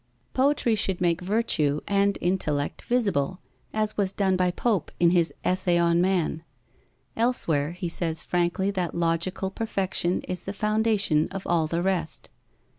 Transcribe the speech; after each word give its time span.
Poetry 0.33 0.73
should 0.73 0.99
make 0.99 1.21
virtue 1.21 1.79
and 1.87 2.17
intellect 2.21 2.81
visible, 2.81 3.39
as 3.71 3.97
was 3.97 4.11
done 4.11 4.35
by 4.35 4.49
Pope 4.49 4.89
in 4.99 5.11
his 5.11 5.31
Essay 5.43 5.77
on 5.77 6.01
Man. 6.01 6.41
Elsewhere, 7.15 7.73
he 7.73 7.87
says 7.87 8.23
frankly 8.23 8.71
that 8.71 8.95
logical 8.95 9.51
perfection 9.51 10.21
is 10.21 10.45
the 10.45 10.53
foundation 10.53 11.27
of 11.27 11.45
all 11.45 11.67
the 11.67 11.83
rest. 11.83 12.31